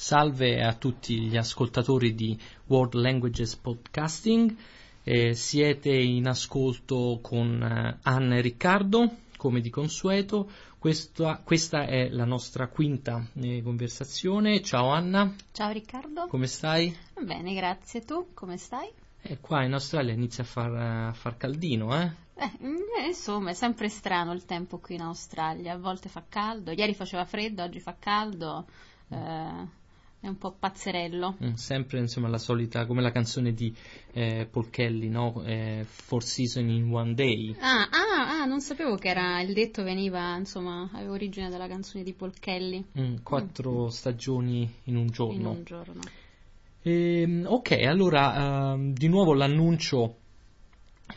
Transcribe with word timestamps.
Salve 0.00 0.62
a 0.62 0.74
tutti 0.74 1.22
gli 1.22 1.36
ascoltatori 1.36 2.14
di 2.14 2.38
World 2.66 2.94
Languages 2.94 3.56
Podcasting. 3.56 4.56
Eh, 5.02 5.34
siete 5.34 5.90
in 5.90 6.28
ascolto 6.28 7.18
con 7.20 7.60
eh, 7.60 7.98
Anna 8.02 8.36
e 8.36 8.40
Riccardo, 8.40 9.16
come 9.36 9.60
di 9.60 9.70
consueto. 9.70 10.48
Questa, 10.78 11.42
questa 11.42 11.86
è 11.86 12.10
la 12.10 12.24
nostra 12.24 12.68
quinta 12.68 13.26
eh, 13.40 13.60
conversazione. 13.60 14.62
Ciao 14.62 14.86
Anna. 14.90 15.34
Ciao 15.50 15.72
Riccardo. 15.72 16.28
Come 16.28 16.46
stai? 16.46 16.96
Bene, 17.20 17.52
grazie. 17.54 18.04
Tu 18.04 18.28
come 18.34 18.56
stai? 18.56 18.88
Eh, 19.20 19.40
qua 19.40 19.64
in 19.64 19.72
Australia 19.72 20.12
inizia 20.12 20.44
a 20.44 20.46
far, 20.46 20.74
a 20.76 21.12
far 21.12 21.36
caldino, 21.36 22.00
eh? 22.00 22.12
Eh, 22.34 22.52
mm, 22.62 23.04
insomma, 23.08 23.50
è 23.50 23.54
sempre 23.54 23.88
strano 23.88 24.32
il 24.32 24.44
tempo 24.44 24.78
qui 24.78 24.94
in 24.94 25.02
Australia. 25.02 25.72
A 25.72 25.78
volte 25.78 26.08
fa 26.08 26.22
caldo, 26.26 26.70
ieri 26.70 26.94
faceva 26.94 27.24
freddo, 27.24 27.64
oggi 27.64 27.80
fa 27.80 27.96
caldo. 27.98 28.64
Eh, 29.10 29.77
è 30.20 30.26
un 30.26 30.36
po' 30.36 30.54
pazzerello. 30.58 31.36
Mm, 31.42 31.52
sempre 31.52 31.98
insomma 31.98 32.28
la 32.28 32.38
solita, 32.38 32.86
come 32.86 33.02
la 33.02 33.12
canzone 33.12 33.52
di 33.52 33.74
eh, 34.12 34.48
Paul 34.50 34.68
Kelly, 34.70 35.08
no? 35.08 35.42
Eh, 35.44 35.84
Four 35.86 36.22
Seasons 36.24 36.70
in 36.70 36.92
One 36.92 37.14
Day. 37.14 37.54
Ah, 37.60 37.88
ah, 37.90 38.40
ah, 38.40 38.44
non 38.44 38.60
sapevo 38.60 38.96
che 38.96 39.08
era 39.08 39.40
il 39.40 39.52
detto 39.52 39.82
veniva, 39.82 40.36
insomma, 40.36 40.88
aveva 40.92 41.12
origine 41.12 41.48
dalla 41.48 41.68
canzone 41.68 42.02
di 42.02 42.12
Paul 42.14 42.32
Kelly. 42.38 42.84
Mm, 42.98 43.16
quattro 43.22 43.84
mm. 43.84 43.88
stagioni 43.88 44.68
in 44.84 44.96
un 44.96 45.06
giorno. 45.06 45.34
In 45.34 45.46
un 45.46 45.62
giorno. 45.64 46.00
E, 46.82 47.20
ehm, 47.20 47.46
ok, 47.48 47.70
allora 47.82 48.74
uh, 48.74 48.92
di 48.92 49.08
nuovo 49.08 49.34
l'annuncio 49.34 50.16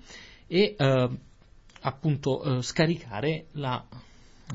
e 0.46 0.74
eh, 0.76 1.08
appunto 1.82 2.42
eh, 2.42 2.60
scaricare 2.62 3.46
la, 3.52 3.82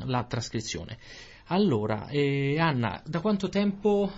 la, 0.03 0.23
trascrizione. 0.23 0.99
Allora, 1.47 2.07
eh, 2.07 2.59
Anna, 2.59 3.01
da 3.05 3.21
quanto 3.21 3.49
tempo 3.49 4.11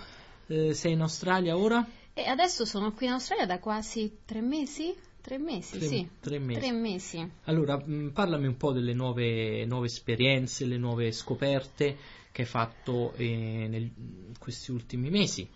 eh, 0.46 0.74
sei 0.74 0.92
in 0.92 1.00
Australia 1.00 1.56
ora? 1.56 1.86
E 2.12 2.26
adesso 2.26 2.64
sono 2.64 2.92
qui 2.92 3.06
in 3.06 3.12
Australia 3.12 3.46
da 3.46 3.60
quasi 3.60 4.18
tre 4.24 4.40
mesi. 4.40 4.92
Tre 5.28 5.36
mesi, 5.36 5.76
tre, 5.76 5.86
sì. 5.86 6.08
Tre 6.20 6.38
mesi. 6.38 6.58
tre 6.58 6.72
mesi. 6.72 7.30
Allora, 7.44 7.76
mh, 7.76 7.92
mm, 7.92 8.08
parlami 8.08 8.46
un 8.46 8.56
po' 8.56 8.72
delle 8.72 8.94
nuove, 8.94 9.66
nuove, 9.66 9.84
esperienze, 9.84 10.64
le 10.64 10.78
nuove 10.78 11.12
scoperte 11.12 11.98
che 12.32 12.40
hai 12.40 12.48
fatto 12.48 13.12
eh, 13.12 13.26
in 13.26 13.90
questi 14.38 14.70
ultimi 14.70 15.10
mesi. 15.10 15.46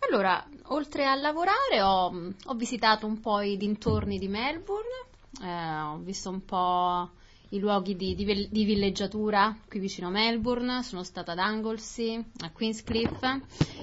Allora, 0.00 0.46
oltre 0.64 1.06
a 1.06 1.14
lavorare 1.14 1.80
ho, 1.80 2.32
ho, 2.44 2.54
visitato 2.54 3.06
un 3.06 3.18
po' 3.20 3.40
i 3.40 3.56
dintorni 3.56 4.18
di 4.18 4.28
Melbourne, 4.28 5.06
eh, 5.42 5.80
ho 5.80 5.96
visto 6.02 6.28
un 6.28 6.44
po' 6.44 7.08
i 7.48 7.58
luoghi 7.58 7.96
di, 7.96 8.14
di, 8.14 8.48
di, 8.50 8.64
villeggiatura 8.64 9.56
qui 9.66 9.80
vicino 9.80 10.08
a 10.08 10.10
Melbourne, 10.10 10.82
sono 10.82 11.02
stata 11.02 11.32
ad 11.32 11.38
Anglesey, 11.38 12.22
a 12.40 12.50
Queenscliff 12.50 13.22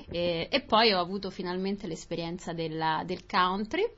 e, 0.08 0.48
e 0.52 0.62
poi 0.62 0.94
ho 0.94 1.00
avuto 1.00 1.32
finalmente 1.32 1.88
l'esperienza 1.88 2.54
della, 2.54 3.02
del 3.04 3.26
country 3.26 3.90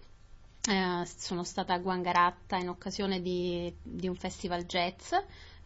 eh, 0.70 1.06
sono 1.06 1.44
stata 1.44 1.74
a 1.74 1.80
Guangaratta 1.80 2.58
in 2.58 2.70
occasione 2.70 3.22
di, 3.22 3.74
di 3.82 4.08
un 4.08 4.16
festival 4.16 4.66
jazz 4.66 5.14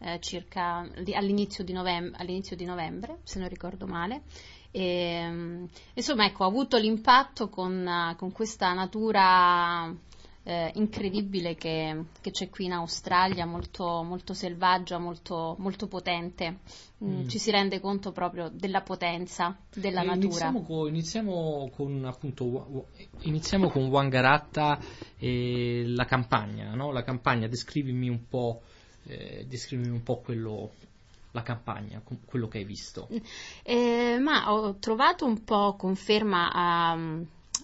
eh, 0.00 0.18
circa 0.20 0.88
all'inizio, 1.14 1.64
di 1.64 1.72
novem- 1.72 2.14
all'inizio, 2.16 2.56
di 2.56 2.64
novembre, 2.64 3.18
se 3.22 3.38
non 3.38 3.48
ricordo 3.48 3.86
male. 3.86 4.22
E, 4.70 5.26
um, 5.26 5.68
insomma, 5.94 6.26
ecco, 6.26 6.44
ho 6.44 6.48
avuto 6.48 6.76
l'impatto 6.76 7.48
con, 7.48 8.14
con 8.16 8.32
questa 8.32 8.72
natura 8.72 9.92
eh, 10.48 10.70
incredibile 10.76 11.54
che, 11.56 12.04
che, 12.22 12.30
c'è 12.30 12.48
qui 12.48 12.64
in 12.64 12.72
Australia, 12.72 13.44
molto, 13.44 14.02
molto 14.02 14.32
selvaggia, 14.32 14.96
molto, 14.96 15.56
molto 15.58 15.88
potente. 15.88 16.60
Mm, 17.04 17.20
mm. 17.20 17.28
Ci 17.28 17.38
si 17.38 17.50
rende 17.50 17.80
conto 17.80 18.12
proprio 18.12 18.48
della 18.48 18.80
potenza 18.80 19.54
della 19.74 20.00
e 20.00 20.06
natura. 20.06 20.24
Iniziamo 20.24 20.62
con, 20.62 20.88
iniziamo 20.88 21.70
con, 21.76 22.04
appunto, 22.06 22.86
iniziamo 23.20 23.68
con 23.68 23.88
Wangaratta 23.88 24.78
e 25.18 25.82
la 25.86 26.06
campagna. 26.06 26.74
No? 26.74 26.92
La 26.92 27.02
campagna, 27.02 27.46
descrivimi 27.46 28.08
un 28.08 28.26
po', 28.26 28.62
eh, 29.04 29.44
descrivimi 29.46 29.90
un 29.90 30.02
po' 30.02 30.20
quello, 30.20 30.70
la 31.32 31.42
campagna, 31.42 32.00
quello 32.24 32.48
che 32.48 32.56
hai 32.56 32.64
visto? 32.64 33.06
Eh, 33.62 34.16
ma 34.18 34.50
ho 34.50 34.76
trovato 34.78 35.26
un 35.26 35.44
po' 35.44 35.76
conferma 35.76 36.50
a, 36.50 36.98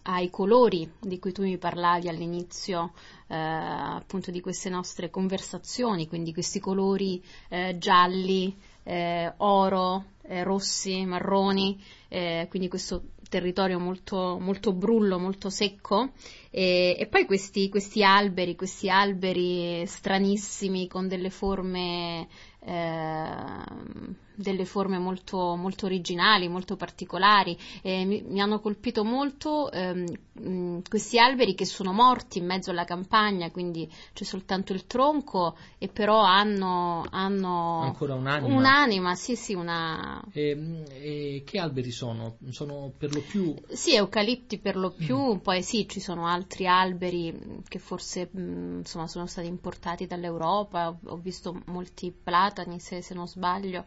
ai 0.07 0.31
colori 0.31 0.91
di 1.01 1.19
cui 1.19 1.33
tu 1.33 1.43
mi 1.43 1.57
parlavi 1.59 2.09
all'inizio 2.09 2.93
eh, 3.29 3.37
appunto 3.37 4.31
di 4.31 4.41
queste 4.41 4.69
nostre 4.69 5.11
conversazioni, 5.11 6.09
quindi 6.09 6.33
questi 6.33 6.61
colori 6.61 7.23
eh, 7.49 7.77
gialli, 7.79 8.55
eh, 8.83 9.33
oro, 9.39 10.05
eh, 10.23 10.43
rossi, 10.43 11.05
marroni, 11.05 11.83
eh, 12.09 12.47
quindi 12.51 12.69
questo 12.69 13.03
territorio 13.29 13.79
molto, 13.79 14.39
molto 14.39 14.73
brullo, 14.73 15.19
molto 15.19 15.51
secco. 15.51 16.13
E, 16.51 16.97
e 16.99 17.07
poi 17.07 17.25
questi, 17.25 17.69
questi, 17.69 18.05
alberi, 18.05 18.55
questi 18.57 18.89
alberi 18.91 19.87
stranissimi 19.87 20.87
con 20.87 21.09
delle 21.09 21.31
forme 21.31 22.29
eh, 22.61 24.23
delle 24.35 24.65
forme 24.65 24.99
molto, 24.99 25.55
molto, 25.57 25.87
originali, 25.87 26.49
molto 26.49 26.77
particolari. 26.77 27.57
Eh, 27.83 28.05
mi, 28.05 28.23
mi, 28.27 28.41
hanno 28.41 28.61
colpito 28.61 29.05
molto 29.05 29.71
ehm, 29.71 30.83
questi 30.89 31.19
alberi 31.19 31.55
che 31.55 31.65
sono 31.65 31.93
morti 31.93 32.39
in 32.39 32.47
mezzo 32.47 32.71
alla 32.71 32.85
campagna, 32.85 33.51
quindi 33.51 33.91
c'è 34.13 34.25
soltanto 34.25 34.73
il 34.73 34.87
tronco 34.87 35.57
e 35.79 35.89
però 35.89 36.21
hanno, 36.21 37.07
hanno 37.11 37.81
ancora 37.81 38.15
un'anima. 38.15 38.55
Un'anima, 38.55 39.15
sì, 39.15 39.37
sì, 39.37 39.55
una. 39.55 40.23
E, 40.33 40.83
e 40.89 41.43
che 41.45 41.59
alberi 41.59 41.91
sono? 41.91 42.37
Sono 42.51 42.93
per 42.97 43.15
lo 43.15 43.21
più. 43.21 43.55
Sì, 43.69 43.95
eucalipti 43.95 44.59
per 44.59 44.77
lo 44.77 44.91
più, 44.91 45.35
mm. 45.35 45.39
poi 45.39 45.63
sì, 45.63 45.89
ci 45.89 46.01
sono 46.01 46.27
altri 46.27 46.67
alberi 46.67 47.63
che 47.69 47.79
forse 47.79 48.29
mh, 48.31 48.79
insomma, 48.79 49.07
sono 49.07 49.27
stati 49.27 49.47
importati 49.47 50.07
dall'Europa. 50.07 50.89
Ho, 50.89 50.99
ho 51.05 51.17
visto 51.17 51.63
molti 51.67 52.13
platani, 52.13 52.81
se, 52.81 53.03
se 53.03 53.15
non 53.15 53.29
sbaglio. 53.29 53.85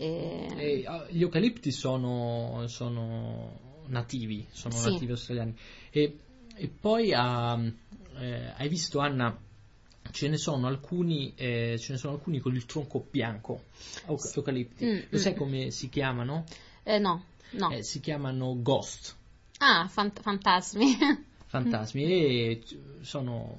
E... 0.00 0.84
Ah, 0.86 1.06
gli 1.10 1.20
eucalipti 1.20 1.70
sono, 1.70 2.64
sono 2.68 3.84
nativi, 3.88 4.46
sono 4.50 4.74
sì. 4.74 4.92
nativi 4.92 5.10
australiani. 5.10 5.54
E, 5.90 6.18
e 6.54 6.68
poi 6.68 7.12
ha, 7.12 7.60
eh, 8.18 8.52
hai 8.56 8.68
visto 8.68 8.98
Anna, 9.00 9.38
ce 10.10 10.28
ne 10.28 10.38
sono 10.38 10.66
alcuni, 10.68 11.34
eh, 11.36 11.76
ce 11.78 11.92
ne 11.92 11.98
sono 11.98 12.14
alcuni 12.14 12.38
con 12.38 12.54
il 12.54 12.64
tronco 12.64 13.06
bianco, 13.10 13.64
eucalipti. 14.06 14.84
Mm, 14.86 14.98
Lo 15.10 15.18
sai 15.18 15.34
mm. 15.34 15.36
come 15.36 15.70
si 15.70 15.90
chiamano? 15.90 16.44
Eh, 16.82 16.98
no, 16.98 17.24
no. 17.50 17.70
Eh, 17.70 17.82
si 17.82 18.00
chiamano 18.00 18.56
ghost. 18.62 19.14
Ah, 19.58 19.86
fant- 19.86 20.22
fantasmi. 20.22 20.96
fantasmi 21.44 22.04
e 22.04 22.62
sono 23.02 23.58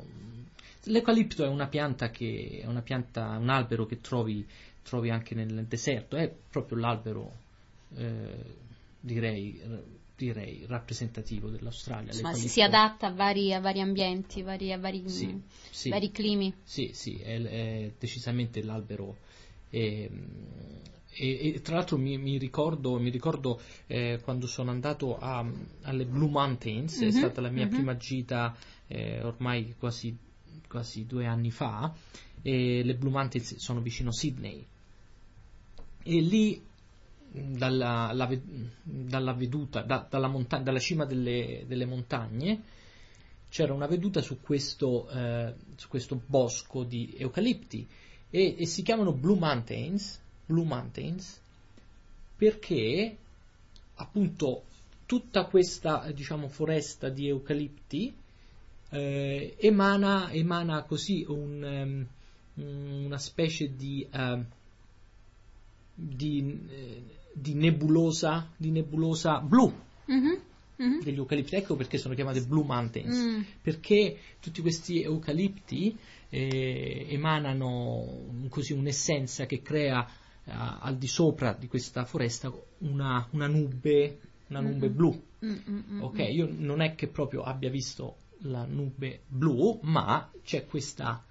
L'eucalipto 0.85 1.43
è 1.43 1.47
una 1.47 1.67
pianta 1.67 2.09
che 2.09 2.61
è 2.63 2.65
una 2.65 2.81
pianta, 2.81 3.37
un 3.37 3.49
albero 3.49 3.85
che 3.85 4.01
trovi 4.01 4.43
trovi 4.83 5.09
anche 5.09 5.35
nel 5.35 5.65
deserto, 5.65 6.15
è 6.15 6.33
proprio 6.49 6.77
l'albero, 6.77 7.31
eh, 7.95 8.55
direi, 8.99 9.61
direi, 10.15 10.65
rappresentativo 10.67 11.49
dell'Australia. 11.49 12.13
Ma 12.21 12.33
si 12.33 12.61
adatta 12.61 13.07
a 13.07 13.11
vari, 13.11 13.53
a 13.53 13.59
vari 13.59 13.81
ambienti, 13.81 14.41
vari, 14.41 14.71
a 14.71 14.77
vari, 14.77 15.07
sì, 15.07 15.41
sì. 15.69 15.89
vari, 15.89 16.11
climi. 16.11 16.53
Sì, 16.63 16.91
sì, 16.93 17.17
è, 17.17 17.41
è 17.41 17.91
decisamente 17.97 18.61
l'albero. 18.63 19.17
E, 19.69 20.09
e, 21.13 21.53
e, 21.53 21.61
tra 21.61 21.75
l'altro 21.75 21.97
mi, 21.97 22.17
mi 22.17 22.37
ricordo, 22.37 22.99
mi 22.99 23.09
ricordo 23.09 23.59
eh, 23.87 24.19
quando 24.23 24.47
sono 24.47 24.71
andato 24.71 25.17
a, 25.17 25.45
alle 25.83 26.05
Blue 26.05 26.29
Mountains, 26.29 26.99
mm-hmm, 26.99 27.09
è 27.09 27.11
stata 27.11 27.41
la 27.41 27.49
mia 27.49 27.65
mm-hmm. 27.65 27.73
prima 27.73 27.97
gita 27.97 28.55
eh, 28.87 29.21
ormai 29.21 29.75
quasi, 29.77 30.15
quasi, 30.67 31.05
due 31.05 31.25
anni 31.25 31.51
fa, 31.51 31.93
e 32.41 32.83
le 32.83 32.95
Blue 32.95 33.11
Mountains 33.11 33.55
sono 33.57 33.81
vicino 33.81 34.11
Sydney. 34.11 34.65
E 36.03 36.21
lì 36.21 36.61
dalla, 37.31 38.11
la, 38.13 38.29
dalla 38.83 39.33
veduta, 39.33 39.81
da, 39.81 40.05
dalla, 40.09 40.27
monta- 40.27 40.59
dalla, 40.59 40.79
cima 40.79 41.05
delle, 41.05 41.63
delle, 41.65 41.85
montagne 41.85 42.61
c'era 43.49 43.73
una 43.73 43.87
veduta 43.87 44.21
su 44.21 44.41
questo, 44.41 45.09
eh, 45.09 45.53
su 45.75 45.87
questo 45.87 46.21
bosco 46.25 46.83
di 46.83 47.13
eucalipti 47.17 47.87
e, 48.29 48.55
e, 48.57 48.65
si 48.65 48.81
chiamano 48.81 49.13
Blue 49.13 49.37
Mountains, 49.37 50.19
Blue 50.45 50.65
Mountains 50.65 51.39
perché 52.35 53.17
appunto 53.95 54.63
tutta 55.05 55.45
questa 55.45 56.09
diciamo, 56.11 56.47
foresta 56.47 57.09
di 57.09 57.27
eucalipti 57.27 58.13
eh, 58.89 59.55
emana, 59.59 60.31
emana, 60.31 60.83
così 60.83 61.25
un, 61.27 61.63
um, 61.63 62.07
una 62.55 63.17
specie 63.17 63.75
di 63.75 64.07
uh, 64.11 64.43
di, 65.93 66.67
eh, 66.69 67.03
di 67.33 67.53
nebulosa, 67.53 68.49
di 68.57 68.71
nebulosa 68.71 69.39
blu. 69.39 69.73
Mhm, 70.05 70.41
mhm. 70.77 71.03
Degli 71.03 71.17
eucalipti, 71.17 71.55
ecco 71.55 71.75
perché 71.75 71.97
sono 71.97 72.15
chiamate 72.15 72.41
Blue 72.41 72.65
Mountains, 72.65 73.17
Mm. 73.17 73.41
perché 73.61 74.17
tutti 74.39 74.61
questi 74.61 75.01
eucalipti 75.03 75.95
eh, 76.29 77.07
emanano 77.09 78.47
così 78.49 78.73
un'essenza 78.73 79.45
che 79.45 79.61
crea 79.61 80.05
eh, 80.43 80.51
al 80.53 80.97
di 80.97 81.07
sopra 81.07 81.53
di 81.53 81.67
questa 81.67 82.05
foresta 82.05 82.51
una, 82.79 83.27
una 83.31 83.47
nube, 83.47 84.19
una 84.47 84.61
nube 84.61 84.87
Mm-mm. 84.87 84.95
blu. 84.95 85.23
Mm, 85.45 85.49
mm, 85.49 85.83
mm, 85.91 86.01
Ok, 86.01 86.19
mm. 86.19 86.31
io 86.31 86.49
non 86.51 86.81
è 86.81 86.95
che 86.95 87.07
proprio 87.07 87.41
abbia 87.43 87.69
visto 87.69 88.15
la 88.43 88.65
nube 88.65 89.21
blu, 89.27 89.79
ma 89.83 90.31
c'è 90.43 90.65
questa, 90.65 91.23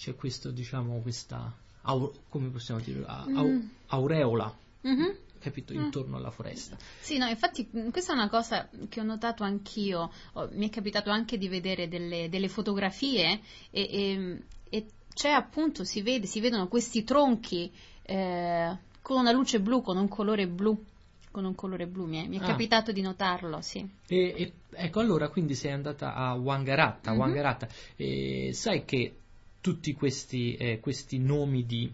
c'è 0.00 0.14
questo, 0.14 0.50
diciamo, 0.50 1.00
questa, 1.02 1.54
au- 1.82 2.10
come 2.30 2.48
possiamo 2.48 2.80
dire, 2.80 3.04
A- 3.06 3.26
au- 3.34 3.50
Mm. 3.50 3.60
aureola, 3.88 4.56
Mhm. 4.80 5.14
capito, 5.40 5.74
Mm. 5.74 5.76
intorno 5.84 6.16
alla 6.16 6.30
foresta. 6.30 6.78
Sì, 7.00 7.18
no, 7.18 7.26
infatti 7.26 7.68
mh, 7.70 7.90
questa 7.90 8.12
è 8.12 8.14
una 8.14 8.30
cosa 8.30 8.66
che 8.88 9.00
ho 9.00 9.04
notato 9.04 9.44
anch'io, 9.44 10.10
Oh, 10.32 10.48
mi 10.52 10.68
è 10.68 10.70
capitato 10.70 11.10
anche 11.10 11.36
di 11.36 11.48
vedere 11.48 11.86
delle, 11.88 12.30
delle 12.30 12.48
fotografie 12.48 13.40
e, 13.70 13.80
e- 13.82 14.42
e 14.70 14.86
c'è 15.12 15.28
appunto, 15.30 15.84
si 15.84 16.00
vede, 16.00 16.26
si 16.26 16.40
vedono 16.40 16.66
questi 16.68 17.04
tronchi 17.04 17.70
eh, 18.04 18.76
con 19.02 19.18
una 19.18 19.32
luce 19.32 19.60
blu, 19.60 19.82
con 19.82 19.98
un 19.98 20.08
colore 20.08 20.46
blu, 20.48 20.82
con 21.30 21.44
un 21.44 21.54
colore 21.54 21.86
blu, 21.86 22.06
mi 22.06 22.24
è, 22.24 22.26
mi 22.26 22.38
è 22.38 22.42
Ah. 22.42 22.46
capitato 22.46 22.90
di 22.90 23.02
notarlo, 23.02 23.60
sì. 23.60 23.86
E, 24.08 24.16
e- 24.36 24.52
ecco, 24.70 25.00
allora 25.00 25.28
quindi 25.28 25.54
sei 25.54 25.72
andata 25.72 26.14
a 26.14 26.32
Wangaratta, 26.34 27.12
Mhm. 27.12 27.18
Wangaratta, 27.18 27.68
e 27.96 28.50
sai 28.54 28.84
che 28.86 29.14
tutti 29.60 29.92
questi, 29.92 30.54
eh, 30.56 30.80
questi 30.80 31.18
nomi 31.18 31.64
di 31.64 31.92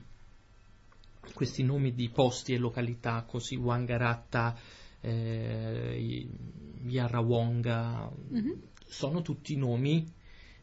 questi 1.34 1.64
nomi 1.64 1.92
di 1.92 2.08
posti 2.08 2.54
e 2.54 2.58
località 2.58 3.22
così 3.26 3.56
Wangaratta, 3.56 4.56
eh, 5.00 6.26
Yarrawonga, 6.86 8.10
Mhm. 8.28 8.62
sono 8.86 9.22
tutti 9.22 9.56
nomi, 9.56 10.06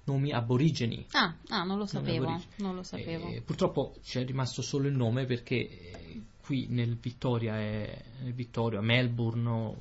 nomi 0.06 0.32
aborigeni. 0.32 1.06
Ah, 1.12 1.36
ah, 1.50 1.64
non 1.64 1.78
lo 1.78 1.86
sapevo, 1.86 2.42
non 2.58 2.76
lo 2.76 2.84
sapevo. 2.84 3.28
Eh, 3.28 3.42
purtroppo 3.42 3.96
c'è 4.02 4.26
rimasto 4.26 4.62
solo 4.62 4.88
il 4.88 4.96
nome 4.96 5.26
perché 5.26 5.56
eh, 5.56 6.22
qui 6.42 6.68
nel 6.70 6.96
Vittoria, 6.96 7.60
è, 7.60 8.04
nel 8.22 8.34
Vittoria, 8.34 8.82
Melbourne 8.82 9.76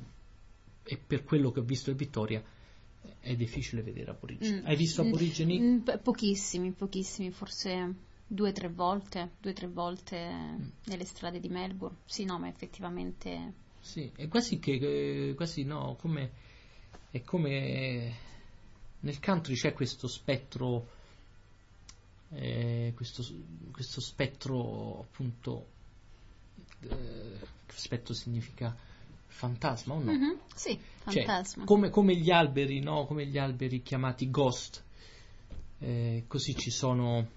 e 0.83 0.97
per 0.97 1.23
quello 1.23 1.51
che 1.51 1.61
ho 1.61 1.63
visto 1.63 1.89
in 1.89 1.95
Vittoria 1.97 2.43
è 3.19 3.35
difficile 3.35 3.81
vedere 3.81 4.11
aborigeni. 4.11 4.61
Mm. 4.61 4.65
Hai 4.65 4.75
visto 4.75 5.03
Mm, 5.03 5.07
aborigeni? 5.07 5.59
mm, 5.59 5.77
po- 5.79 5.97
pochissimi, 5.99 6.71
pochissimi, 6.71 7.31
forse 7.31 7.93
due 8.25 8.49
o 8.49 8.51
tre 8.51 8.69
volte, 8.69 9.31
due 9.39 9.51
o 9.51 9.53
tre 9.53 9.67
volte 9.67 10.17
Mm. 10.31 10.67
nelle 10.85 11.05
strade 11.05 11.39
di 11.39 11.49
Melbourne. 11.49 11.97
Sì, 12.05 12.23
no, 12.25 12.39
ma 12.39 12.47
effettivamente... 12.47 13.61
Sì, 13.79 14.09
è 14.15 14.27
quasi 14.29 14.59
che 14.59 15.33
quasi 15.35 15.63
no, 15.63 15.95
come 15.99 16.31
è 17.11 17.21
come 17.21 18.15
nel 19.01 19.19
country 19.19 19.55
c'è 19.55 19.73
questo 19.73 20.07
spettro 20.07 20.87
eh, 22.31 22.93
questo, 22.95 23.23
questo 23.71 24.01
spettro 24.01 25.01
appunto 25.01 25.67
eh, 26.81 27.37
spettro 27.67 28.13
significa 28.13 28.75
fantasma 29.33 29.93
o 29.95 29.99
no? 29.99 30.11
Mhm, 30.11 30.39
Sì, 30.55 30.79
Cioè, 31.09 31.23
fantasma. 31.23 31.65
come, 31.65 31.89
come 31.89 32.15
gli 32.15 32.31
alberi, 32.31 32.79
no? 32.79 33.05
Come 33.05 33.25
gli 33.25 33.37
alberi 33.37 33.81
chiamati 33.81 34.29
ghost. 34.29 34.83
Eh, 35.79 36.23
così 36.27 36.55
ci 36.55 36.69
sono. 36.71 37.27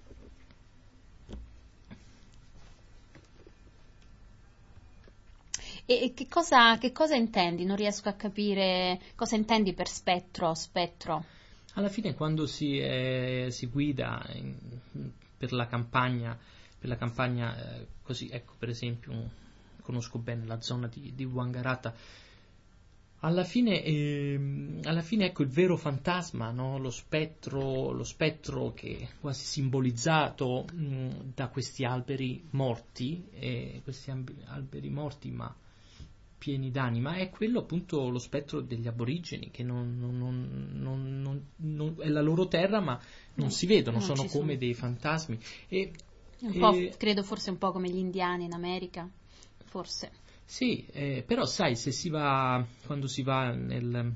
E, 5.85 6.03
e 6.03 6.13
che, 6.13 6.27
cosa, 6.27 6.77
che 6.77 6.91
cosa 6.91 7.15
intendi? 7.15 7.65
Non 7.65 7.75
riesco 7.75 8.09
a 8.09 8.13
capire 8.13 8.99
cosa 9.15 9.35
intendi 9.35 9.73
per 9.73 9.87
spettro, 9.87 10.53
spettro. 10.53 11.23
Alla 11.73 11.89
fine, 11.89 12.13
quando 12.15 12.47
si, 12.47 12.79
eh, 12.79 13.47
si 13.51 13.67
guida 13.67 14.25
in- 14.33 15.11
per 15.37 15.51
la 15.53 15.67
campagna, 15.67 16.37
per 16.79 16.89
la 16.89 16.97
campagna 16.97 17.55
eh, 17.55 17.87
così, 18.01 18.29
ecco, 18.29 18.53
per 18.57 18.69
esempio, 18.69 19.29
conosco 19.87 20.17
bene 20.19 20.45
la 20.45 20.59
zona 20.61 20.87
di, 20.87 21.13
di 21.15 21.23
Wangaratta. 21.23 21.95
Alla 23.21 23.43
fine, 23.45 23.83
ehm, 23.83 24.81
alla 24.83 25.01
fine, 25.01 25.25
ecco 25.27 25.41
il 25.43 25.49
vero 25.49 25.75
fantasma, 25.77 26.51
no? 26.51 26.77
lo, 26.77 26.91
spettro, 26.91 27.91
lo 27.91 28.03
spettro 28.03 28.73
che 28.73 28.97
è 28.99 29.07
quasi 29.19 29.43
simbolizzato 29.45 30.65
mh, 30.71 31.09
da 31.33 31.47
questi 31.47 31.83
alberi 31.83 32.45
morti, 32.51 33.25
e 33.31 33.81
questi 33.83 34.11
alberi 34.11 34.89
morti 34.89 35.31
ma 35.31 35.53
pieni 36.37 36.69
d'anima, 36.69 37.15
è 37.15 37.29
quello 37.31 37.59
appunto 37.59 38.09
lo 38.09 38.19
spettro 38.19 38.61
degli 38.61 38.87
aborigeni, 38.87 39.49
che 39.49 39.63
non, 39.63 39.97
non- 39.99 41.41
non- 41.55 41.95
è 41.99 42.07
la 42.09 42.21
loro 42.21 42.47
terra 42.47 42.79
ma 42.79 42.99
non 43.35 43.47
No, 43.47 43.51
si 43.51 43.65
vedono, 43.65 43.99
sono 43.99 44.25
come 44.25 44.53
sono. 44.53 44.57
dei 44.57 44.73
fantasmi. 44.75 45.39
E, 45.69 45.91
Un 46.41 46.57
po', 46.57 46.71
e- 46.71 46.93
credo 46.97 47.23
forse 47.23 47.49
un 47.49 47.57
po' 47.57 47.71
come 47.71 47.89
gli 47.89 47.97
indiani 47.97 48.45
in 48.45 48.53
America, 48.53 49.09
forse. 49.67 50.11
Sì, 50.45 50.85
eh, 50.91 51.23
però 51.25 51.45
sai, 51.45 51.75
se 51.75 51.91
si 51.91 52.09
va, 52.09 52.65
quando 52.85 53.07
si 53.07 53.21
va 53.21 53.51
nel- 53.51 54.13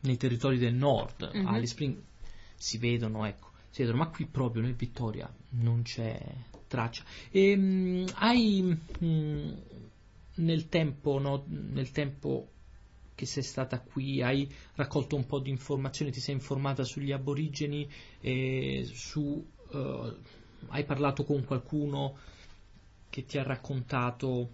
nei 0.00 0.16
territori 0.16 0.58
del 0.58 0.74
nord, 0.74 1.22
Mhm. 1.32 1.46
a 1.46 1.50
Alice 1.52 1.72
Spring, 1.72 1.96
si 2.56 2.78
vedono, 2.78 3.24
ecco, 3.26 3.50
si 3.70 3.82
vedono, 3.82 3.98
ma 3.98 4.10
qui 4.10 4.26
proprio 4.26 4.62
nel 4.62 4.74
Vittoria 4.74 5.32
non 5.50 5.82
c'è 5.82 6.18
traccia. 6.66 7.04
E, 7.30 7.56
mh, 7.56 8.06
hai 8.16 8.62
mh, 8.98 9.52
nel 10.36 10.68
tempo, 10.68 11.18
no, 11.18 11.44
nel 11.48 11.90
tempo 11.90 12.48
che 13.14 13.26
sei 13.26 13.42
stata 13.42 13.80
qui, 13.80 14.22
hai 14.22 14.50
raccolto 14.76 15.16
un 15.16 15.26
po' 15.26 15.40
di 15.40 15.50
informazioni, 15.50 16.10
ti 16.10 16.20
sei 16.20 16.34
informata 16.34 16.84
sugli 16.84 17.12
aborigeni, 17.12 17.90
e 18.20 18.88
su, 18.92 19.46
eh, 19.72 20.16
hai 20.68 20.84
parlato 20.84 21.24
con 21.24 21.44
qualcuno 21.44 22.16
che 23.10 23.26
ti 23.26 23.36
ha 23.38 23.42
raccontato 23.42 24.48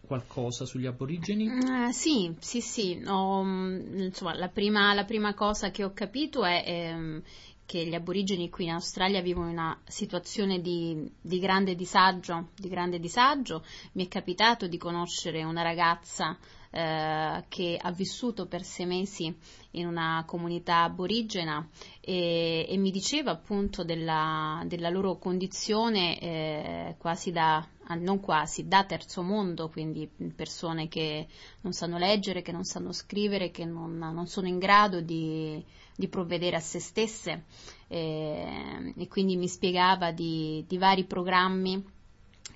qualcosa 0.00 0.64
sugli 0.64 0.86
aborigeni? 0.86 1.46
Eh, 1.46 1.92
sì, 1.92 2.34
sì, 2.40 2.60
sì. 2.60 2.96
mm, 2.96 3.98
insomma, 3.98 4.34
la 4.34 4.48
prima, 4.48 4.94
la 4.94 5.04
prima 5.04 5.34
cosa 5.34 5.70
che 5.70 5.84
ho 5.84 5.92
capito 5.92 6.44
è 6.44 6.64
ehm, 6.66 7.22
che 7.66 7.84
gli 7.86 7.94
aborigeni 7.94 8.48
qui 8.48 8.64
in 8.64 8.70
Australia 8.70 9.20
vivono 9.20 9.50
una 9.50 9.78
situazione 9.86 10.60
di, 10.62 11.08
di 11.20 11.38
grande 11.38 11.74
disagio, 11.74 12.48
di 12.56 12.68
grande 12.68 12.98
disagio. 12.98 13.62
Mi 13.92 14.06
è 14.06 14.08
capitato 14.08 14.66
di 14.66 14.78
conoscere 14.78 15.44
una 15.44 15.62
ragazza 15.62 16.36
eh, 16.70 17.44
che 17.48 17.78
ha 17.80 17.90
vissuto 17.92 18.46
per 18.46 18.62
sei 18.62 18.86
mesi 18.86 19.34
in 19.72 19.86
una 19.86 20.22
comunità 20.26 20.82
aborigena 20.82 21.66
e, 22.00 22.66
e 22.68 22.76
mi 22.76 22.90
diceva 22.90 23.30
appunto 23.30 23.84
della, 23.84 24.62
della 24.66 24.88
loro 24.88 25.16
condizione 25.18 26.18
eh, 26.20 26.94
quasi 26.98 27.30
da, 27.30 27.66
ah, 27.86 27.94
non 27.94 28.20
quasi, 28.20 28.66
da 28.68 28.84
terzo 28.84 29.22
mondo, 29.22 29.68
quindi 29.68 30.08
persone 30.34 30.88
che 30.88 31.26
non 31.62 31.72
sanno 31.72 31.98
leggere, 31.98 32.42
che 32.42 32.52
non 32.52 32.64
sanno 32.64 32.92
scrivere, 32.92 33.50
che 33.50 33.64
non, 33.64 33.96
non 33.96 34.26
sono 34.26 34.46
in 34.46 34.58
grado 34.58 35.00
di, 35.00 35.64
di 35.96 36.08
provvedere 36.08 36.56
a 36.56 36.60
se 36.60 36.80
stesse. 36.80 37.44
Eh, 37.88 38.94
e 38.96 39.08
quindi 39.08 39.36
mi 39.36 39.48
spiegava 39.48 40.12
di, 40.12 40.64
di 40.68 40.76
vari 40.76 41.04
programmi 41.04 41.96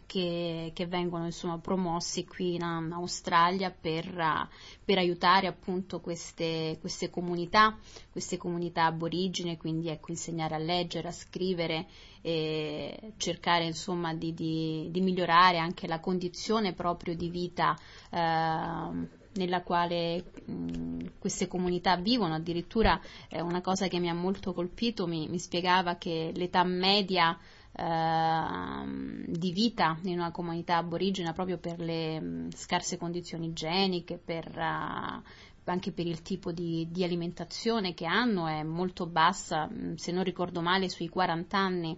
che, 0.07 0.73
che 0.75 0.87
vengono 0.87 1.25
insomma 1.25 1.59
promossi 1.59 2.25
qui 2.27 2.55
in, 2.55 2.63
in 2.63 2.93
Australia 2.93 3.71
per, 3.71 4.07
uh, 4.07 4.47
per 4.85 4.99
aiutare 4.99 5.47
appunto 5.47 6.01
queste, 6.01 6.77
queste 6.81 7.09
comunità, 7.11 7.79
queste 8.11 8.37
comunità 8.37 8.85
aborigene, 8.85 9.57
quindi 9.57 9.89
ecco 9.89 10.11
insegnare 10.11 10.55
a 10.55 10.59
leggere, 10.59 11.09
a 11.09 11.13
scrivere 11.13 11.87
e 12.21 13.15
cercare 13.17 13.65
insomma 13.65 14.15
di, 14.15 14.33
di, 14.35 14.89
di 14.91 15.01
migliorare 15.01 15.59
anche 15.59 15.87
la 15.87 15.99
condizione 15.99 16.73
proprio 16.73 17.17
di 17.17 17.29
vita 17.29 17.77
eh, 18.11 19.21
nella 19.35 19.63
quale 19.63 20.33
mh, 20.45 21.13
queste 21.19 21.49
comunità 21.49 21.97
vivono. 21.97 22.35
Addirittura 22.35 23.01
eh, 23.29 23.41
una 23.41 23.61
cosa 23.61 23.89
che 23.89 23.99
mi 23.99 24.09
ha 24.09 24.15
molto 24.15 24.53
colpito 24.53 25.07
mi, 25.07 25.29
mi 25.29 25.39
spiegava 25.39 25.97
che 25.97 26.33
l'età 26.35 26.63
media 26.65 27.37
di 27.75 29.53
vita 29.53 29.99
in 30.03 30.19
una 30.19 30.31
comunità 30.31 30.77
aborigena 30.77 31.33
proprio 31.33 31.59
per 31.59 31.81
le 31.81 32.21
mh, 32.21 32.51
scarse 32.55 32.99
condizioni 32.99 33.47
igieniche, 33.47 34.19
per, 34.23 34.47
eh, 34.47 35.23
anche 35.65 35.93
per 35.93 36.07
il 36.07 36.23
tipo 36.23 36.53
di, 36.53 36.89
di 36.91 37.03
alimentazione 37.05 37.95
che 37.95 38.05
hanno 38.05 38.47
è 38.47 38.63
molto 38.63 39.07
bassa, 39.07 39.67
mh, 39.67 39.95
se 39.95 40.13
non 40.13 40.23
ricordo 40.25 40.61
male 40.61 40.89
sui 40.89 41.09
40 41.09 41.57
anni, 41.57 41.97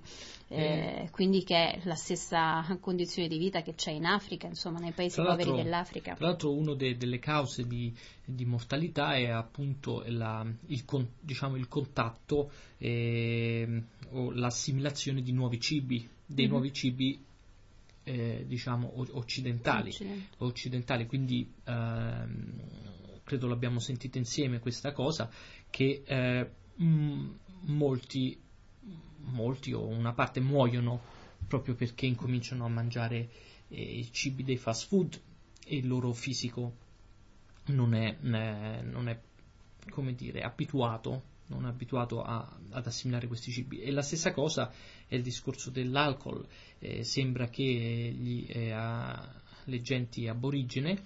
eh, 0.48 1.08
quindi 1.10 1.42
che 1.42 1.56
è 1.72 1.80
la 1.84 1.94
stessa 1.96 2.64
condizione 2.78 3.26
di 3.26 3.38
vita 3.38 3.62
che 3.62 3.74
c'è 3.74 3.90
in 3.90 4.04
Africa, 4.04 4.46
insomma 4.46 4.78
nei 4.78 4.92
paesi 4.92 5.20
poveri 5.20 5.52
dell'Africa. 5.52 6.14
Tra 6.14 6.26
l'altro, 6.26 6.52
una 6.52 6.74
delle 6.74 7.18
cause 7.18 7.66
di, 7.66 7.92
di 8.24 8.44
mortalità 8.44 9.16
è 9.16 9.28
appunto 9.28 10.04
la- 10.06 10.46
il, 10.66 10.84
con- 10.84 11.08
diciamo, 11.18 11.56
il 11.56 11.66
contatto 11.66 12.50
ehm, 12.78 13.84
o 14.10 14.30
l'assimilazione 14.30 15.22
di 15.22 15.32
nuovi 15.32 15.60
cibi, 15.60 16.08
dei 16.26 16.44
Mhm. 16.46 16.50
nuovi 16.50 16.72
cibi 16.72 17.24
eh, 18.06 18.44
diciamo 18.46 18.92
occidentali, 19.12 19.90
occidentali, 20.38 21.06
quindi 21.06 21.50
ehm, 21.64 22.60
credo 23.24 23.46
l'abbiamo 23.46 23.78
sentita 23.78 24.18
insieme 24.18 24.58
questa 24.58 24.92
cosa 24.92 25.30
che 25.70 26.02
eh, 26.04 26.50
m- 26.76 27.34
molti, 27.62 28.38
molti 29.20 29.72
o 29.72 29.86
una 29.86 30.12
parte 30.12 30.40
muoiono 30.40 31.00
proprio 31.48 31.74
perché 31.74 32.04
incominciano 32.04 32.66
a 32.66 32.68
mangiare 32.68 33.30
eh, 33.68 33.80
i 33.98 34.12
cibi 34.12 34.44
dei 34.44 34.58
fast 34.58 34.86
food 34.88 35.18
e 35.66 35.76
il 35.76 35.86
loro 35.88 36.12
fisico 36.12 36.76
non 37.66 37.94
è, 37.94 38.16
non 38.20 39.08
è 39.08 39.18
come 39.88 40.14
dire, 40.14 40.42
abituato 40.42 41.32
non 41.46 41.64
abituato 41.64 42.22
a, 42.22 42.58
ad 42.70 42.86
assimilare 42.86 43.26
questi 43.26 43.50
cibi. 43.50 43.80
E 43.80 43.90
la 43.90 44.02
stessa 44.02 44.32
cosa 44.32 44.72
è 45.06 45.14
il 45.14 45.22
discorso 45.22 45.70
dell'alcol. 45.70 46.46
Eh, 46.78 47.04
sembra 47.04 47.48
che 47.48 47.62
gli, 47.62 48.46
eh, 48.48 48.70
a, 48.70 49.42
le 49.64 49.80
genti 49.80 50.28
aborigene 50.28 51.02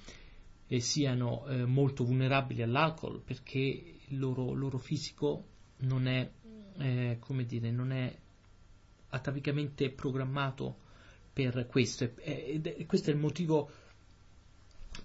eh, 0.66 0.80
siano 0.80 1.46
eh, 1.46 1.64
molto 1.64 2.04
vulnerabili 2.04 2.62
all'alcol 2.62 3.20
perché 3.20 3.58
il 3.58 4.18
loro, 4.18 4.52
loro 4.52 4.78
fisico 4.78 5.44
non 5.78 6.06
è, 6.06 6.30
eh, 6.78 7.18
dire, 7.46 7.70
non 7.70 7.92
è 7.92 8.16
atavicamente 9.10 9.90
programmato 9.90 10.86
per 11.32 11.66
questo. 11.66 12.10
E, 12.16 12.84
questo 12.86 13.10
è 13.10 13.12
il 13.12 13.18
motivo 13.18 13.70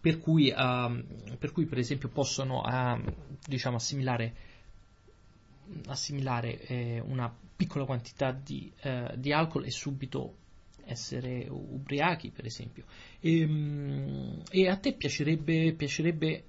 per 0.02 0.20
cui, 0.20 0.50
uh, 0.50 1.38
per, 1.38 1.52
cui 1.52 1.66
per 1.66 1.78
esempio 1.78 2.10
possono 2.10 2.62
uh, 2.62 3.13
diciamo, 3.46 3.75
assimilare 3.75 4.36
assimilare 5.88 6.60
eh, 6.62 7.00
una 7.05 7.34
piccola 7.55 7.86
quantità 7.86 8.32
di, 8.32 8.72
eh, 8.82 9.13
di, 9.15 9.32
alcol 9.32 9.65
e 9.65 9.72
subito 9.72 10.36
essere 10.86 11.48
ubriachi, 11.50 12.29
per 12.29 12.46
esempio. 12.46 12.84
E, 13.20 13.39
ehm, 13.39 14.41
e 14.50 14.67
a 14.67 14.77
te 14.77 14.93
piacerebbe, 14.93 15.74
piacerebbe, 15.74 16.43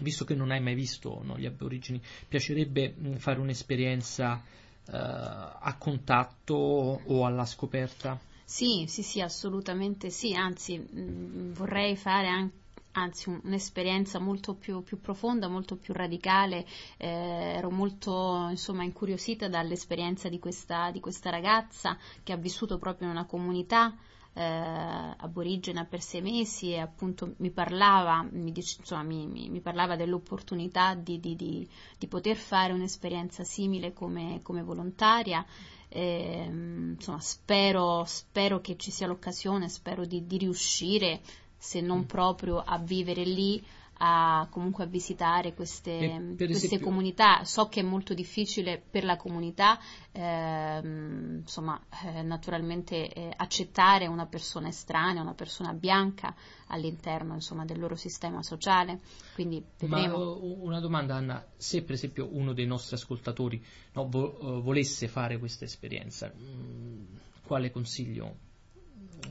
visto 0.00 0.24
che 0.24 0.34
non 0.34 0.50
hai 0.50 0.60
mai 0.60 0.74
visto 0.74 1.20
no, 1.22 1.38
gli 1.38 1.46
aborigeni, 1.46 2.00
piacerebbe 2.28 2.94
fare 3.16 3.40
un'esperienza 3.40 4.42
eh, 4.86 4.92
a 4.92 5.76
contatto 5.78 6.54
o 6.54 7.26
alla 7.26 7.44
scoperta? 7.44 8.18
Sì, 8.44 8.86
sì, 8.88 9.02
sì, 9.02 9.20
assolutamente 9.20 10.10
sì, 10.10 10.34
anzi 10.34 10.78
mh, 10.78 11.52
vorrei 11.52 11.96
fare 11.96 12.28
anche 12.28 12.59
anzi 12.92 13.28
un'esperienza 13.28 14.18
molto 14.18 14.54
più, 14.54 14.82
più, 14.82 15.00
profonda, 15.00 15.48
molto 15.48 15.76
più 15.76 15.94
radicale, 15.94 16.66
eh, 16.96 17.54
ero 17.56 17.70
molto 17.70 18.48
insomma, 18.50 18.82
incuriosita 18.84 19.48
dall'esperienza 19.48 20.28
di 20.28 20.38
questa, 20.38 20.90
di 20.90 21.00
questa, 21.00 21.30
ragazza 21.30 21.96
che 22.22 22.32
ha 22.32 22.36
vissuto 22.36 22.78
proprio 22.78 23.08
in 23.08 23.14
una 23.14 23.26
comunità 23.26 23.94
eh, 24.32 24.42
aborigena 24.42 25.84
per 25.84 26.00
sei 26.00 26.22
mesi 26.22 26.72
e 26.72 26.78
appunto 26.78 27.34
mi 27.38 27.50
parlava, 27.50 28.26
mi, 28.30 28.52
insomma, 28.54 29.02
mi, 29.02 29.26
mi 29.26 29.60
parlava 29.60 29.96
dell'opportunità 29.96 30.94
di, 30.94 31.18
di, 31.20 31.36
di, 31.36 32.06
poter 32.08 32.36
fare 32.36 32.72
un'esperienza 32.72 33.44
simile 33.44 33.92
come, 33.92 34.40
come 34.42 34.62
volontaria. 34.62 35.44
Eh, 35.92 36.44
insomma, 36.48 37.18
spero, 37.18 38.04
spero, 38.06 38.60
che 38.60 38.76
ci 38.76 38.92
sia 38.92 39.08
l'occasione, 39.08 39.68
spero 39.68 40.04
di 40.04 40.24
riuscire 40.38 41.20
se 41.60 41.82
non 41.82 41.98
mm. 41.98 42.04
proprio 42.04 42.58
a 42.58 42.78
vivere 42.78 43.22
lì, 43.22 43.62
a 44.02 44.48
comunque 44.50 44.84
a 44.84 44.86
visitare 44.86 45.52
queste, 45.52 46.34
queste 46.36 46.66
esempio, 46.66 46.86
comunità. 46.86 47.44
So 47.44 47.68
che 47.68 47.80
è 47.80 47.82
molto 47.82 48.14
difficile 48.14 48.80
per 48.80 49.04
la 49.04 49.16
comunità, 49.16 49.78
ehm, 50.12 51.40
insomma, 51.40 51.78
eh, 52.06 52.22
naturalmente 52.22 53.12
eh, 53.12 53.30
accettare 53.36 54.06
una 54.06 54.24
persona 54.24 54.68
estranea, 54.68 55.20
una 55.20 55.34
persona 55.34 55.74
bianca 55.74 56.34
all'interno 56.68 57.34
insomma, 57.34 57.66
del 57.66 57.78
loro 57.78 57.94
sistema 57.94 58.42
sociale. 58.42 59.00
Quindi 59.34 59.62
vedremo. 59.78 60.16
Ma 60.16 60.34
una 60.40 60.80
domanda, 60.80 61.16
Anna, 61.16 61.46
se 61.56 61.82
per 61.82 61.94
esempio 61.94 62.26
uno 62.32 62.54
dei 62.54 62.66
nostri 62.66 62.96
ascoltatori 62.96 63.62
no, 63.92 64.08
vo- 64.08 64.38
eh, 64.40 64.60
volesse 64.62 65.08
fare 65.08 65.38
questa 65.38 65.66
esperienza, 65.66 66.32
mh, 66.34 66.42
mm, 66.42 67.04
quale 67.42 67.70
consiglio 67.70 68.48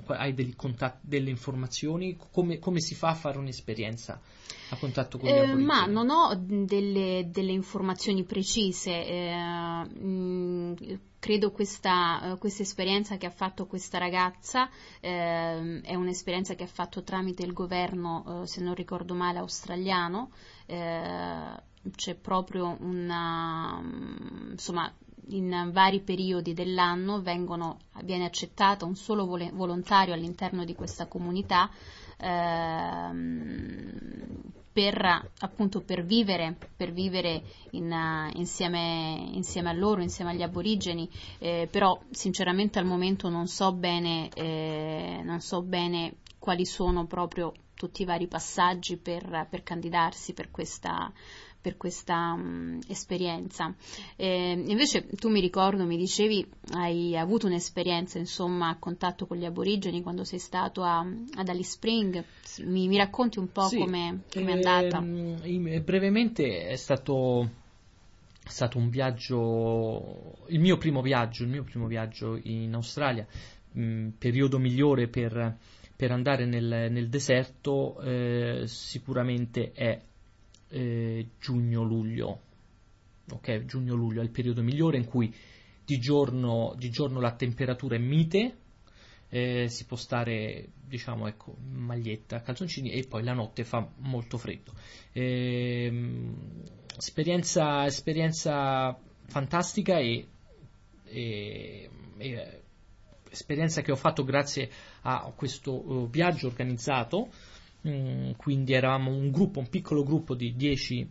hai 0.07 0.55
contatti, 0.55 1.07
delle 1.07 1.29
informazioni? 1.29 2.17
Come, 2.31 2.59
come, 2.59 2.79
si 2.79 2.95
fa 2.95 3.09
a 3.09 3.15
fare 3.15 3.37
un'esperienza 3.37 4.19
a 4.69 4.75
contatto 4.77 5.17
con 5.17 5.29
gli 5.29 5.31
eh, 5.31 5.53
Ma 5.55 5.85
non 5.85 6.09
ho 6.09 6.35
delle, 6.35 7.27
delle 7.31 7.51
informazioni 7.51 8.23
precise. 8.23 9.05
Eh, 9.05 9.35
mh, 9.35 10.05
mm, 10.05 10.73
credo 11.19 11.51
questa, 11.51 12.33
uh, 12.33 12.37
questa, 12.37 12.63
esperienza 12.63 13.17
che 13.17 13.25
ha 13.25 13.31
fatto 13.31 13.67
questa 13.67 13.97
ragazza 13.97 14.69
eh, 15.01 15.81
è 15.81 15.95
un'esperienza 15.95 16.55
che 16.55 16.63
ha 16.63 16.67
fatto 16.67 17.03
tramite 17.03 17.43
il 17.43 17.53
governo, 17.53 18.23
uh, 18.25 18.45
se 18.45 18.61
non 18.61 18.73
ricordo 18.73 19.13
male, 19.13 19.39
australiano. 19.39 20.31
Eh, 20.65 21.67
c'è 21.95 22.15
proprio 22.15 22.75
una, 22.81 23.81
insomma, 24.51 24.91
in 25.29 25.69
vari 25.71 26.01
periodi 26.01 26.53
dell'anno 26.53 27.21
vengono, 27.21 27.79
viene 28.03 28.25
accettato 28.25 28.85
un 28.85 28.95
solo 28.95 29.25
vol- 29.25 29.51
volontario 29.53 30.13
all'interno 30.13 30.63
di 30.63 30.75
questa 30.75 31.07
comunità 31.07 31.69
ehm, 32.17 33.89
per, 34.71 35.29
appunto, 35.39 35.81
per 35.81 36.05
vivere, 36.05 36.55
per 36.75 36.91
vivere 36.91 37.43
in, 37.71 37.91
uh, 37.91 38.29
insieme, 38.37 39.29
insieme, 39.33 39.69
a 39.69 39.73
loro, 39.73 40.01
insieme 40.01 40.31
agli 40.31 40.41
aborigeni, 40.41 41.09
eh, 41.39 41.67
però 41.69 41.99
sinceramente 42.11 42.79
al 42.79 42.85
momento 42.85 43.29
non 43.29 43.47
so 43.47 43.73
bene, 43.73 44.29
eh, 44.33 45.21
non 45.23 45.41
so 45.41 45.61
bene 45.61 46.13
quali 46.39 46.65
sono 46.65 47.05
proprio 47.05 47.53
tutti 47.75 48.01
i 48.01 48.05
vari 48.05 48.27
passaggi 48.27 48.97
per, 48.97 49.47
per 49.49 49.63
candidarsi 49.63 50.33
per 50.33 50.51
questa, 50.51 51.11
per 51.61 51.77
questa 51.77 52.33
um, 52.35 52.79
esperienza. 52.87 53.73
Eh, 54.15 54.63
invece 54.67 55.07
tu 55.07 55.29
mi 55.29 55.39
ricordo, 55.39 55.85
mi 55.85 55.95
dicevi, 55.97 56.45
hai 56.73 57.15
avuto 57.17 57.47
un'esperienza 57.47 58.17
insomma 58.17 58.69
a 58.69 58.77
contatto 58.77 59.27
con 59.27 59.37
gli 59.37 59.45
aborigeni 59.45 60.01
quando 60.01 60.23
sei 60.23 60.39
stato 60.39 60.83
a, 60.83 60.99
ad 60.99 61.47
Alice 61.47 61.71
Spring, 61.71 62.23
mi, 62.63 62.87
mi, 62.87 62.97
racconti 62.97 63.39
un 63.39 63.51
po' 63.51 63.67
sì, 63.67 63.77
come 63.77 64.21
è 64.29 64.51
andata? 64.51 65.01
Eh, 65.01 65.81
brevemente 65.81 66.67
è 66.67 66.75
stato 66.75 67.67
è 68.49 68.51
stato 68.51 68.79
un 68.79 68.89
viaggio, 68.89 70.37
il 70.47 70.59
mio 70.59 70.77
primo 70.77 71.03
viaggio, 71.03 71.43
il 71.43 71.49
mio 71.49 71.63
primo 71.63 71.85
viaggio 71.85 72.39
in 72.43 72.73
Australia, 72.73 73.25
mh, 73.73 73.81
mm, 73.81 74.07
periodo 74.17 74.57
migliore 74.57 75.07
per, 75.07 75.55
per 75.99 76.11
andare 76.11 76.45
nel, 76.45 76.87
nel 76.89 77.09
deserto 77.09 77.99
eh, 77.99 78.63
sicuramente 78.67 79.73
è 79.73 80.01
eh, 80.69 81.27
giugno-luglio. 81.37 82.39
Ok, 83.31 83.65
giugno-luglio 83.65 84.21
è 84.21 84.23
il 84.23 84.29
periodo 84.29 84.63
migliore 84.63 84.95
in 84.95 85.03
cui 85.03 85.35
di 85.83 85.99
giorno, 85.99 86.73
di 86.77 86.89
giorno 86.89 87.19
la 87.19 87.35
temperatura 87.35 87.97
è 87.97 87.99
mite, 87.99 88.55
eh, 89.27 89.67
si 89.67 89.83
può 89.83 89.97
stare, 89.97 90.69
diciamo, 90.87 91.27
ecco, 91.27 91.57
maglietta, 91.69 92.43
calzoncini 92.43 92.91
e 92.91 93.05
poi 93.05 93.21
la 93.21 93.33
notte 93.33 93.65
fa 93.65 93.85
molto 93.97 94.37
freddo. 94.37 94.71
Eh, 95.11 96.31
esperienza, 96.95 97.85
esperienza 97.85 98.97
fantastica 99.25 99.97
e, 99.97 100.25
e, 101.03 101.89
e, 102.19 102.61
esperienza 103.29 103.81
che 103.81 103.91
ho 103.91 103.97
fatto 103.97 104.23
grazie 104.23 104.63
a 104.65 104.69
questo 105.35 105.73
uh, 105.73 106.09
viaggio 106.09 106.47
organizzato. 106.47 107.29
Mm, 107.87 108.31
quindi 108.35 108.73
eravamo 108.73 109.11
un 109.11 109.31
gruppo, 109.31 109.59
un 109.59 109.69
piccolo 109.69 110.03
gruppo 110.03 110.35
di 110.35 110.53
10 110.55 111.09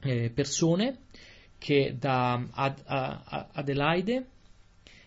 eh, 0.00 0.30
persone 0.30 0.98
che 1.58 1.96
da 1.98 2.44
Ad, 2.50 2.82
a, 2.84 3.48
Adelaide, 3.52 4.26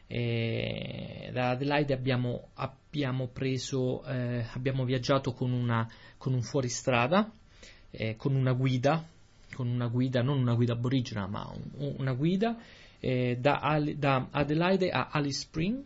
eh, 0.07 1.29
da 1.31 1.51
Adelaide 1.51 1.93
abbiamo, 1.93 2.49
abbiamo, 2.55 3.27
preso, 3.27 4.03
eh, 4.05 4.45
abbiamo 4.53 4.83
viaggiato 4.85 5.33
con, 5.33 5.51
una, 5.51 5.87
con 6.17 6.33
un 6.33 6.41
fuoristrada, 6.41 7.31
eh, 7.91 8.15
con 8.15 8.35
una 8.35 8.53
guida, 8.53 9.07
con 9.53 9.67
una 9.67 9.87
guida, 9.87 10.21
non 10.21 10.39
una 10.39 10.53
guida 10.53 10.73
aborigena, 10.73 11.27
ma 11.27 11.51
un, 11.77 11.95
una 11.97 12.13
guida 12.13 12.57
eh, 12.99 13.37
da, 13.39 13.79
da, 13.95 14.27
Adelaide 14.31 14.89
a 14.89 15.09
Alice 15.11 15.41
Spring, 15.41 15.83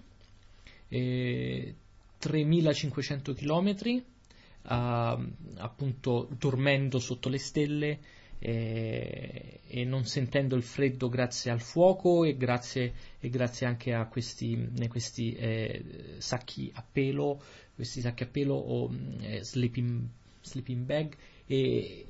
3500 2.24 3.32
eh, 3.32 3.36
km 3.36 4.04
uh, 4.64 4.72
appunto 5.58 6.30
dormendo 6.38 7.00
sotto 7.00 7.28
le 7.28 7.38
stelle 7.38 8.00
e, 8.40 9.60
eh, 9.68 9.80
e, 9.82 9.84
non 9.84 10.06
sentendo 10.06 10.56
il 10.56 10.64
freddo 10.64 11.10
grazie 11.10 11.52
al 11.52 11.60
fuoco 11.60 12.24
e 12.24 12.38
grazie, 12.38 12.94
e 13.20 13.30
grazie 13.30 13.66
anche 13.66 13.94
a 13.94 14.06
questi, 14.06 14.70
questi 14.88 15.34
eh, 15.34 16.16
sacchi 16.18 16.72
a 16.76 16.84
pelo, 16.90 17.42
questi 17.76 18.00
sacchi 18.00 18.24
a 18.24 18.28
pelo 18.28 18.56
o 18.56 18.94
eh, 19.20 19.44
sleeping, 19.44 20.08
sleeping, 20.42 20.86
bag 20.86 21.16
e, 21.46 22.06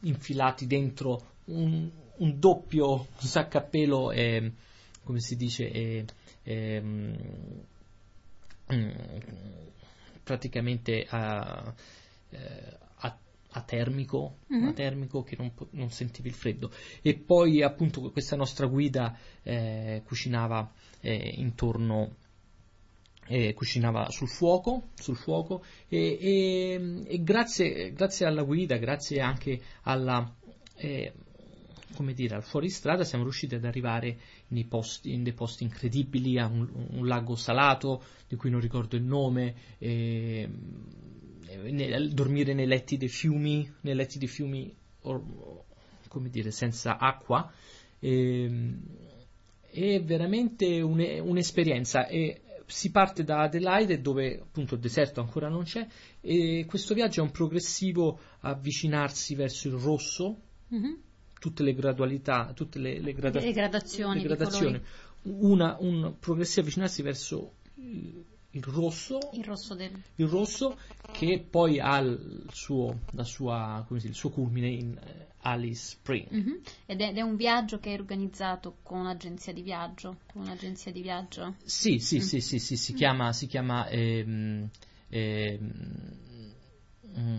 infilati 0.00 0.66
dentro 0.66 1.34
un, 1.46 1.88
un, 2.16 2.38
doppio 2.38 3.08
sacco 3.18 3.58
a 3.58 3.62
pelo, 3.62 4.12
come 5.02 5.20
si 5.20 5.36
dice, 5.36 6.04
mm, 6.80 7.14
praticamente 10.22 11.06
a, 11.08 11.72
eh, 12.30 12.76
a, 12.96 13.18
a 13.50 13.60
termico, 13.62 14.36
Mhm. 14.48 14.68
a 14.68 14.72
termico 14.72 15.22
che 15.22 15.36
non, 15.38 15.52
non 15.70 15.90
sentivi 15.90 16.28
il 16.28 16.34
freddo. 16.34 16.70
E 17.02 17.14
poi 17.14 17.62
appunto 17.62 18.10
questa 18.10 18.36
nostra 18.36 18.66
guida 18.66 19.16
eh, 19.42 20.02
cucinava 20.04 20.70
eh, 21.00 21.32
intorno 21.36 22.16
eh, 23.30 23.52
cucinava 23.52 24.08
sul 24.10 24.28
fuoco, 24.28 24.88
sul 24.94 25.16
fuoco 25.16 25.62
e, 25.88 26.18
e- 26.18 27.02
e 27.06 27.22
grazie, 27.22 27.92
grazie 27.92 28.24
alla 28.24 28.42
guida, 28.42 28.78
grazie 28.78 29.20
anche 29.20 29.60
alla, 29.82 30.34
eh, 30.76 31.12
come 31.94 32.12
dire, 32.14 32.34
al 32.34 32.42
fuoristrada 32.42 33.04
siamo 33.04 33.24
riusciti 33.24 33.54
ad 33.54 33.64
arrivare 33.64 34.18
posti, 34.68 35.12
in 35.12 35.22
dei 35.22 35.32
posti 35.32 35.64
incredibili, 35.64 36.38
a 36.38 36.46
un, 36.46 36.68
un 36.90 37.06
lago 37.06 37.34
salato 37.36 38.02
di 38.28 38.36
cui 38.36 38.50
non 38.50 38.60
ricordo 38.60 38.96
il 38.96 39.02
nome, 39.02 39.54
e, 39.78 40.48
e 41.46 41.70
ne- 41.70 42.08
dormire 42.08 42.54
nei 42.54 42.66
letti 42.66 42.96
dei 42.96 43.08
fiumi, 43.08 43.70
nei 43.82 43.94
letti 43.94 44.18
dei 44.18 44.28
fiumi, 44.28 44.74
or- 45.02 45.64
come 46.08 46.30
dire, 46.30 46.50
senza 46.50 46.98
acqua. 46.98 47.50
E, 47.98 48.72
è 49.70 50.02
veramente 50.02 50.80
un- 50.80 51.20
un'esperienza 51.22 52.06
e 52.06 52.42
si 52.66 52.90
parte 52.90 53.24
da 53.24 53.42
Adelaide 53.42 54.00
dove 54.00 54.40
appunto 54.40 54.74
il 54.74 54.80
deserto 54.80 55.20
ancora 55.20 55.48
non 55.48 55.64
c'è 55.64 55.86
e 56.20 56.64
questo 56.66 56.92
viaggio 56.94 57.20
è 57.20 57.22
un 57.22 57.30
progressivo 57.30 58.18
avvicinarsi 58.40 59.34
verso 59.34 59.68
il 59.68 59.74
rosso 59.74 60.40
Mhm. 60.68 60.98
Tutte 61.38 61.62
le 61.62 61.74
gradualità 61.74 62.52
tutte 62.54 62.78
le, 62.78 62.98
le 63.00 63.12
grada- 63.12 63.40
Le 63.40 63.52
gradazioni 63.52 64.20
le 64.20 64.26
gradazioni. 64.26 64.80
Una- 65.22 65.76
un 65.80 66.14
progressivo 66.18 66.60
avvicinarsi 66.62 67.02
verso 67.02 67.54
il, 67.74 68.24
il 68.50 68.62
rosso 68.62 69.18
Il 69.32 69.44
rosso 69.44 69.74
del... 69.74 69.92
il 70.16 70.26
rosso 70.26 70.78
che 71.12 71.44
poi 71.48 71.80
ha 71.80 71.98
il 71.98 72.46
suo, 72.50 73.00
sua, 73.22 73.84
come 73.86 73.98
si 74.00 74.06
dice, 74.06 74.08
il 74.08 74.14
suo 74.14 74.30
culmine 74.30 74.68
in 74.68 74.96
eh, 75.02 75.26
Alice 75.42 75.90
Spring 75.90 76.26
Mhm. 76.30 76.60
Ed 76.86 77.00
è, 77.00 77.08
ed 77.08 77.16
è 77.18 77.20
un 77.22 77.36
viaggio 77.36 77.78
che 77.78 77.94
è 77.94 77.98
organizzato 77.98 78.76
con 78.82 79.00
un'agenzia 79.00 79.52
di 79.52 79.62
viaggio. 79.62 80.18
Con 80.32 80.42
un'agenzia 80.42 80.92
di 80.92 81.00
viaggio. 81.02 81.54
Sì, 81.64 81.98
sì, 81.98 82.16
Mm. 82.18 82.20
sì, 82.20 82.40
sì, 82.40 82.58
sì, 82.58 82.76
si 82.76 82.92
chiama, 82.94 83.32
si 83.32 83.46
chiama 83.46 83.88
ehm, 83.88 84.68
ehm, 85.08 85.72
mm, 87.18 87.38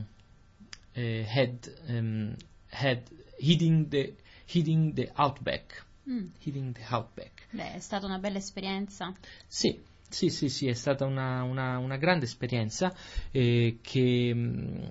eh, 0.93 1.25
head, 1.27 1.81
ehm, 1.87 2.35
head, 2.69 3.01
Heading 3.39 3.87
the, 3.89 4.15
Heading 4.51 4.93
the 4.93 5.11
Outback. 5.15 5.85
Mm. 6.09 6.27
Heading 6.43 6.73
the 6.73 6.83
Outback. 6.89 7.47
Beh, 7.51 7.73
è 7.75 7.79
stata 7.79 8.05
una 8.05 8.17
bella 8.19 8.37
esperienza. 8.37 9.13
Sì, 9.47 9.79
sì, 10.07 10.29
sì, 10.29 10.49
sì, 10.49 10.67
è 10.67 10.73
stata 10.73 11.05
una, 11.05 11.43
una- 11.43 11.77
una 11.77 11.97
grande 11.97 12.25
esperienza 12.25 12.93
eh, 13.31 13.77
che, 13.81 14.31
mm, 14.33 14.83